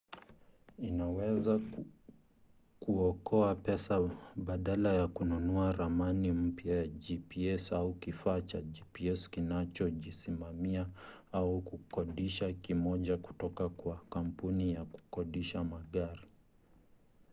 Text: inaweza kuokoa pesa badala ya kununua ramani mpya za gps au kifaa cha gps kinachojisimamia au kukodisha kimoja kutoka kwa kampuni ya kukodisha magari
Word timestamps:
inaweza 0.79 1.59
kuokoa 2.79 3.55
pesa 3.55 4.09
badala 4.35 4.93
ya 4.93 5.07
kununua 5.07 5.71
ramani 5.71 6.31
mpya 6.31 6.83
za 6.83 6.87
gps 6.87 7.73
au 7.73 7.93
kifaa 7.93 8.41
cha 8.41 8.61
gps 8.61 9.29
kinachojisimamia 9.29 10.85
au 11.31 11.61
kukodisha 11.61 12.53
kimoja 12.53 13.17
kutoka 13.17 13.69
kwa 13.69 14.01
kampuni 14.09 14.73
ya 14.73 14.85
kukodisha 14.85 15.63
magari 15.63 16.27